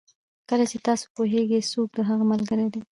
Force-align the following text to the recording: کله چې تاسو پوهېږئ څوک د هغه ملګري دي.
کله 0.49 0.65
چې 0.71 0.77
تاسو 0.87 1.05
پوهېږئ 1.15 1.61
څوک 1.71 1.87
د 1.93 1.99
هغه 2.09 2.23
ملګري 2.31 2.67
دي. 2.73 2.81